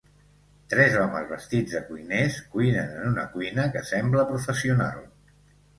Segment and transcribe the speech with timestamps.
[0.73, 5.03] Tres homes vestits de cuiners cuinen en una cuina que sembla professional.